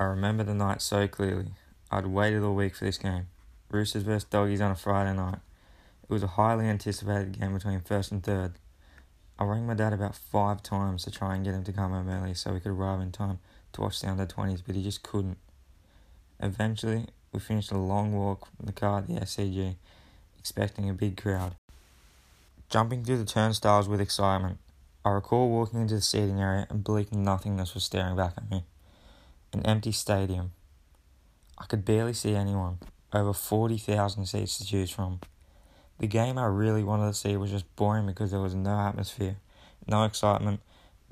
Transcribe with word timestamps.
I 0.00 0.04
remember 0.04 0.44
the 0.44 0.54
night 0.54 0.80
so 0.80 1.08
clearly. 1.08 1.46
I'd 1.90 2.06
waited 2.06 2.44
all 2.44 2.54
week 2.54 2.76
for 2.76 2.84
this 2.84 2.98
game. 2.98 3.26
Roosters 3.68 4.04
vs 4.04 4.22
Doggies 4.22 4.60
on 4.60 4.70
a 4.70 4.76
Friday 4.76 5.12
night. 5.12 5.40
It 6.04 6.12
was 6.12 6.22
a 6.22 6.28
highly 6.28 6.66
anticipated 6.66 7.40
game 7.40 7.52
between 7.52 7.80
first 7.80 8.12
and 8.12 8.22
third. 8.22 8.52
I 9.40 9.44
rang 9.44 9.66
my 9.66 9.74
dad 9.74 9.92
about 9.92 10.14
five 10.14 10.62
times 10.62 11.02
to 11.02 11.10
try 11.10 11.34
and 11.34 11.44
get 11.44 11.54
him 11.54 11.64
to 11.64 11.72
come 11.72 11.90
home 11.90 12.08
early 12.08 12.34
so 12.34 12.52
we 12.52 12.60
could 12.60 12.70
arrive 12.70 13.00
in 13.00 13.10
time 13.10 13.40
to 13.72 13.80
watch 13.80 14.00
the 14.00 14.08
under 14.08 14.24
20s, 14.24 14.62
but 14.64 14.76
he 14.76 14.84
just 14.84 15.02
couldn't. 15.02 15.38
Eventually, 16.38 17.06
we 17.32 17.40
finished 17.40 17.72
a 17.72 17.76
long 17.78 18.12
walk 18.12 18.46
from 18.56 18.66
the 18.66 18.72
car 18.72 18.98
at 18.98 19.08
the 19.08 19.14
SCG, 19.14 19.74
expecting 20.38 20.88
a 20.88 20.94
big 20.94 21.20
crowd. 21.20 21.56
Jumping 22.70 23.02
through 23.02 23.18
the 23.18 23.24
turnstiles 23.24 23.88
with 23.88 24.00
excitement, 24.00 24.58
I 25.04 25.10
recall 25.10 25.50
walking 25.50 25.80
into 25.80 25.96
the 25.96 26.02
seating 26.02 26.40
area 26.40 26.68
and 26.70 26.84
bleak 26.84 27.12
nothingness 27.12 27.74
was 27.74 27.82
staring 27.82 28.14
back 28.14 28.34
at 28.36 28.48
me. 28.48 28.62
An 29.52 29.64
empty 29.64 29.92
stadium. 29.92 30.52
I 31.56 31.64
could 31.64 31.84
barely 31.84 32.12
see 32.12 32.34
anyone. 32.34 32.78
Over 33.12 33.32
40,000 33.32 34.26
seats 34.26 34.58
to 34.58 34.66
choose 34.66 34.90
from. 34.90 35.20
The 35.98 36.06
game 36.06 36.38
I 36.38 36.46
really 36.46 36.84
wanted 36.84 37.06
to 37.06 37.14
see 37.14 37.36
was 37.36 37.50
just 37.50 37.74
boring 37.74 38.06
because 38.06 38.30
there 38.30 38.40
was 38.40 38.54
no 38.54 38.78
atmosphere, 38.78 39.36
no 39.86 40.04
excitement, 40.04 40.60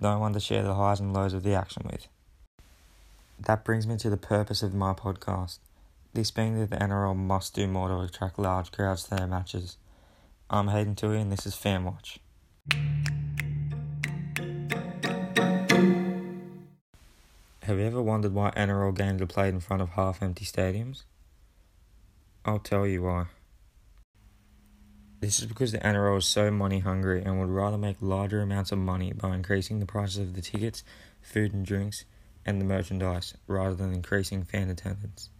no 0.00 0.18
one 0.18 0.32
to 0.32 0.40
share 0.40 0.62
the 0.62 0.74
highs 0.74 0.98
and 0.98 1.12
lows 1.12 1.34
of 1.34 1.42
the 1.42 1.54
action 1.54 1.82
with. 1.84 2.08
That 3.38 3.64
brings 3.64 3.86
me 3.86 3.96
to 3.98 4.10
the 4.10 4.16
purpose 4.16 4.62
of 4.62 4.74
my 4.74 4.92
podcast. 4.92 5.58
This 6.14 6.30
being 6.30 6.58
that 6.58 6.70
the 6.70 6.76
NRL 6.76 7.16
must 7.16 7.54
do 7.54 7.66
more 7.66 7.88
to 7.88 8.00
attract 8.00 8.38
large 8.38 8.72
crowds 8.72 9.04
to 9.04 9.16
their 9.16 9.26
matches. 9.26 9.76
I'm 10.50 10.68
Hayden 10.68 10.94
Tui 10.94 11.20
and 11.20 11.30
this 11.30 11.46
is 11.46 11.54
Fan 11.54 11.84
Watch. 11.84 12.18
Have 17.66 17.78
you 17.78 17.86
ever 17.86 18.02
wondered 18.02 18.34
why 18.34 18.50
NRL 18.56 18.92
games 18.96 19.22
are 19.22 19.26
played 19.26 19.54
in 19.54 19.60
front 19.60 19.82
of 19.82 19.90
half 19.90 20.20
empty 20.20 20.44
stadiums? 20.44 21.04
I'll 22.44 22.58
tell 22.58 22.88
you 22.88 23.04
why. 23.04 23.26
This 25.20 25.38
is 25.38 25.46
because 25.46 25.70
the 25.70 25.78
NRL 25.78 26.18
is 26.18 26.24
so 26.24 26.50
money 26.50 26.80
hungry 26.80 27.22
and 27.22 27.38
would 27.38 27.50
rather 27.50 27.78
make 27.78 27.98
larger 28.00 28.40
amounts 28.40 28.72
of 28.72 28.78
money 28.78 29.12
by 29.12 29.36
increasing 29.36 29.78
the 29.78 29.86
prices 29.86 30.18
of 30.18 30.34
the 30.34 30.42
tickets, 30.42 30.82
food 31.20 31.54
and 31.54 31.64
drinks, 31.64 32.04
and 32.44 32.60
the 32.60 32.64
merchandise 32.64 33.34
rather 33.46 33.76
than 33.76 33.92
increasing 33.92 34.42
fan 34.42 34.68
attendance. 34.68 35.30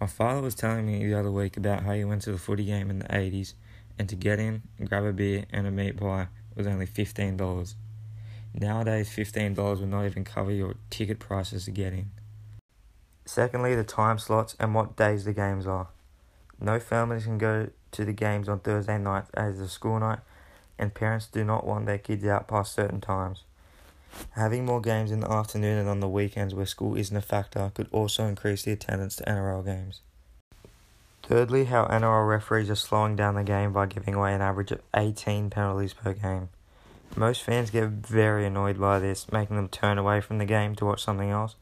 My 0.00 0.06
father 0.06 0.40
was 0.40 0.54
telling 0.54 0.86
me 0.86 1.04
the 1.04 1.18
other 1.18 1.32
week 1.32 1.56
about 1.56 1.82
how 1.82 1.94
he 1.94 2.04
went 2.04 2.22
to 2.22 2.30
the 2.30 2.38
footy 2.38 2.66
game 2.66 2.90
in 2.90 3.00
the 3.00 3.06
80s 3.06 3.54
and 3.98 4.08
to 4.08 4.14
get 4.14 4.38
in, 4.38 4.62
grab 4.84 5.02
a 5.02 5.12
beer 5.12 5.46
and 5.50 5.66
a 5.66 5.72
meat 5.72 5.96
pie 5.96 6.28
was 6.54 6.68
only 6.68 6.86
$15. 6.86 7.74
Nowadays, 8.54 9.08
$15 9.08 9.56
will 9.56 9.86
not 9.86 10.04
even 10.04 10.24
cover 10.24 10.50
your 10.50 10.74
ticket 10.90 11.18
prices 11.18 11.64
to 11.64 11.70
get 11.70 11.92
in. 11.92 12.10
Secondly, 13.24 13.74
the 13.74 13.84
time 13.84 14.18
slots 14.18 14.56
and 14.58 14.74
what 14.74 14.96
days 14.96 15.24
the 15.24 15.32
games 15.32 15.66
are. 15.66 15.88
No 16.60 16.78
families 16.78 17.24
can 17.24 17.38
go 17.38 17.70
to 17.92 18.04
the 18.04 18.12
games 18.12 18.48
on 18.48 18.60
Thursday 18.60 18.98
nights 18.98 19.30
as 19.34 19.58
a 19.58 19.68
school 19.68 19.98
night, 19.98 20.20
and 20.78 20.94
parents 20.94 21.26
do 21.26 21.44
not 21.44 21.66
want 21.66 21.86
their 21.86 21.98
kids 21.98 22.24
out 22.24 22.48
past 22.48 22.74
certain 22.74 23.00
times. 23.00 23.44
Having 24.32 24.66
more 24.66 24.80
games 24.80 25.10
in 25.10 25.20
the 25.20 25.30
afternoon 25.30 25.78
and 25.78 25.88
on 25.88 26.00
the 26.00 26.08
weekends 26.08 26.54
where 26.54 26.66
school 26.66 26.96
isn't 26.96 27.16
a 27.16 27.22
factor 27.22 27.72
could 27.74 27.88
also 27.90 28.26
increase 28.26 28.62
the 28.62 28.72
attendance 28.72 29.16
to 29.16 29.24
NRL 29.24 29.64
games. 29.64 30.00
Thirdly, 31.22 31.64
how 31.64 31.86
NRL 31.86 32.28
referees 32.28 32.68
are 32.68 32.74
slowing 32.74 33.16
down 33.16 33.36
the 33.36 33.44
game 33.44 33.72
by 33.72 33.86
giving 33.86 34.14
away 34.14 34.34
an 34.34 34.42
average 34.42 34.72
of 34.72 34.82
18 34.94 35.50
penalties 35.50 35.94
per 35.94 36.12
game. 36.12 36.50
Most 37.14 37.42
fans 37.42 37.70
get 37.70 37.88
very 37.88 38.46
annoyed 38.46 38.80
by 38.80 38.98
this, 38.98 39.30
making 39.30 39.56
them 39.56 39.68
turn 39.68 39.98
away 39.98 40.22
from 40.22 40.38
the 40.38 40.46
game 40.46 40.74
to 40.76 40.86
watch 40.86 41.04
something 41.04 41.30
else. 41.30 41.56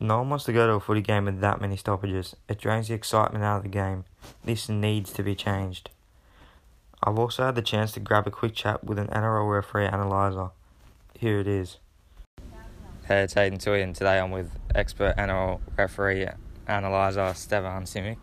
No 0.00 0.18
one 0.18 0.30
wants 0.30 0.46
to 0.46 0.52
go 0.52 0.66
to 0.66 0.74
a 0.74 0.80
footy 0.80 1.02
game 1.02 1.26
with 1.26 1.40
that 1.40 1.60
many 1.60 1.76
stoppages. 1.76 2.34
It 2.48 2.58
drains 2.58 2.88
the 2.88 2.94
excitement 2.94 3.44
out 3.44 3.58
of 3.58 3.62
the 3.62 3.68
game. 3.68 4.04
This 4.44 4.70
needs 4.70 5.12
to 5.12 5.22
be 5.22 5.34
changed. 5.34 5.90
I've 7.02 7.18
also 7.18 7.44
had 7.44 7.56
the 7.56 7.62
chance 7.62 7.92
to 7.92 8.00
grab 8.00 8.26
a 8.26 8.30
quick 8.30 8.54
chat 8.54 8.82
with 8.82 8.98
an 8.98 9.08
NRL 9.08 9.52
referee 9.52 9.86
analyzer. 9.86 10.50
Here 11.18 11.40
it 11.40 11.46
is. 11.46 11.76
Hey, 13.06 13.22
it's 13.22 13.34
Hayden 13.34 13.58
Tui, 13.58 13.82
and 13.82 13.94
today 13.94 14.18
I'm 14.18 14.30
with 14.30 14.50
expert 14.74 15.14
NRL 15.16 15.60
referee 15.76 16.26
analyzer 16.66 17.32
Stevan 17.34 17.84
Simic. 17.84 18.16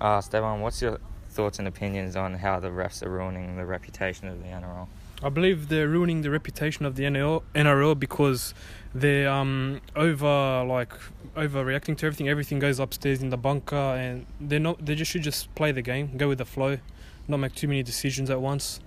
Uh, 0.00 0.20
Stevan, 0.22 0.60
what's 0.60 0.80
your 0.80 0.98
thoughts 1.28 1.58
and 1.58 1.68
opinions 1.68 2.16
on 2.16 2.34
how 2.34 2.58
the 2.60 2.68
refs 2.68 3.02
are 3.02 3.10
ruining 3.10 3.56
the 3.56 3.66
reputation 3.66 4.26
of 4.26 4.42
the 4.42 4.48
NRL? 4.48 4.88
I 5.20 5.30
believe 5.30 5.68
they're 5.68 5.88
ruining 5.88 6.22
the 6.22 6.30
reputation 6.30 6.86
of 6.86 6.94
the 6.94 7.02
NRL, 7.02 7.42
NRL 7.54 7.98
because 7.98 8.54
they're 8.94 9.28
um, 9.28 9.80
over 9.96 10.64
like 10.64 10.92
overreacting 11.36 11.96
to 11.98 12.06
everything. 12.06 12.28
Everything 12.28 12.60
goes 12.60 12.78
upstairs 12.78 13.20
in 13.20 13.30
the 13.30 13.36
bunker, 13.36 13.74
and 13.74 14.26
they're 14.40 14.60
not. 14.60 14.84
They 14.84 14.94
just 14.94 15.10
should 15.10 15.22
just 15.22 15.52
play 15.56 15.72
the 15.72 15.82
game, 15.82 16.16
go 16.16 16.28
with 16.28 16.38
the 16.38 16.44
flow, 16.44 16.78
not 17.26 17.38
make 17.38 17.54
too 17.54 17.66
many 17.66 17.82
decisions 17.82 18.30
at 18.30 18.40
once. 18.40 18.80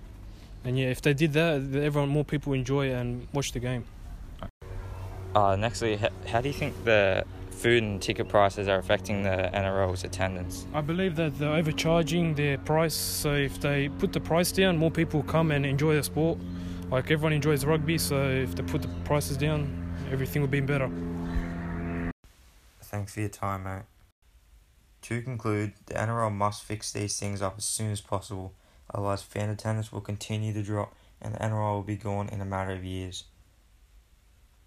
And 0.64 0.78
yeah, 0.78 0.86
if 0.86 1.02
they 1.02 1.12
did 1.12 1.34
that, 1.34 1.56
everyone 1.74 2.08
more 2.08 2.24
people 2.24 2.54
enjoy 2.54 2.92
and 2.92 3.26
watch 3.32 3.52
the 3.52 3.60
game. 3.60 3.84
Uh, 5.34 5.56
nextly, 5.56 6.10
how 6.26 6.40
do 6.40 6.48
you 6.48 6.54
think 6.54 6.84
the 6.84 7.24
food 7.62 7.84
and 7.84 8.02
ticket 8.02 8.28
prices 8.28 8.66
are 8.66 8.78
affecting 8.78 9.22
the 9.22 9.48
NRL's 9.54 10.02
attendance? 10.02 10.66
I 10.74 10.80
believe 10.80 11.14
that 11.14 11.38
they're 11.38 11.54
overcharging 11.54 12.34
their 12.34 12.58
price. 12.58 12.94
So 12.94 13.34
if 13.34 13.60
they 13.60 13.88
put 13.88 14.12
the 14.12 14.18
price 14.18 14.50
down, 14.50 14.76
more 14.76 14.90
people 14.90 15.22
come 15.22 15.52
and 15.52 15.64
enjoy 15.64 15.94
the 15.94 16.02
sport. 16.02 16.38
Like 16.90 17.12
everyone 17.12 17.32
enjoys 17.32 17.64
rugby, 17.64 17.98
so 17.98 18.28
if 18.28 18.56
they 18.56 18.64
put 18.64 18.82
the 18.82 18.88
prices 19.04 19.36
down, 19.36 19.94
everything 20.10 20.42
will 20.42 20.48
be 20.48 20.60
better. 20.60 20.90
Thanks 22.82 23.14
for 23.14 23.20
your 23.20 23.28
time, 23.28 23.62
mate. 23.62 23.82
To 25.02 25.22
conclude, 25.22 25.72
the 25.86 25.94
NRL 25.94 26.32
must 26.32 26.64
fix 26.64 26.92
these 26.92 27.18
things 27.18 27.40
up 27.42 27.54
as 27.58 27.64
soon 27.64 27.92
as 27.92 28.00
possible, 28.00 28.54
otherwise 28.92 29.22
fan 29.22 29.48
attendance 29.50 29.92
will 29.92 30.00
continue 30.00 30.52
to 30.52 30.62
drop 30.62 30.94
and 31.20 31.34
the 31.34 31.38
NRL 31.38 31.74
will 31.74 31.82
be 31.82 31.96
gone 31.96 32.28
in 32.28 32.40
a 32.40 32.44
matter 32.44 32.72
of 32.72 32.84
years. 32.84 33.24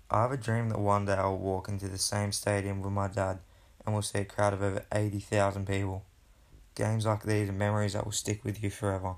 I 0.09 0.21
have 0.21 0.31
a 0.31 0.37
dream 0.37 0.69
that 0.69 0.79
one 0.79 1.05
day 1.05 1.13
I'll 1.13 1.37
walk 1.37 1.67
into 1.67 1.87
the 1.87 1.97
same 1.97 2.31
stadium 2.31 2.81
with 2.81 2.91
my 2.91 3.07
dad 3.07 3.39
and 3.83 3.93
we'll 3.93 4.03
see 4.03 4.19
a 4.19 4.25
crowd 4.25 4.53
of 4.53 4.61
over 4.61 4.85
80,000 4.91 5.67
people. 5.67 6.03
Games 6.75 7.05
like 7.05 7.23
these 7.23 7.49
are 7.49 7.53
memories 7.53 7.93
that 7.93 8.05
will 8.05 8.11
stick 8.11 8.43
with 8.43 8.61
you 8.61 8.69
forever. 8.69 9.15